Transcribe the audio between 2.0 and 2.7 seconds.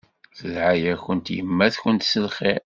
s lxir.